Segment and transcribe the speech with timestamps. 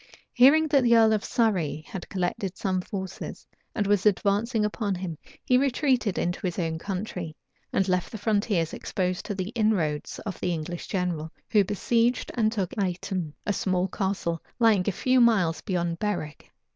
[0.33, 5.15] Hearing that the earl of Surrey had collected some forces, and was advancing upon him,
[5.45, 7.35] he retreated into his own country,
[7.71, 12.51] and left the frontiers exposed to the inroads of the English general, who besieged and
[12.51, 16.49] took Aiton, a small castle lying a few miles beyond Berwick.